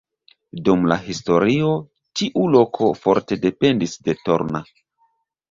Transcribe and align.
Dum 0.69 0.87
la 0.91 0.95
historio 1.09 1.69
tiu 2.21 2.47
loko 2.57 2.89
forte 3.03 3.39
dependis 3.45 3.95
de 4.09 4.19
Torna. 4.27 4.65